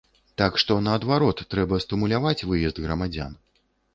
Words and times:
Так 0.41 0.53
што, 0.61 0.77
наадварот, 0.85 1.43
трэба 1.51 1.79
стымуляваць 1.85 2.45
выезд 2.53 2.83
грамадзян. 2.87 3.37